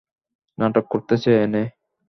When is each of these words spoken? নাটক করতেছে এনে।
নাটক 0.57 0.85
করতেছে 0.91 1.29
এনে। 1.43 1.63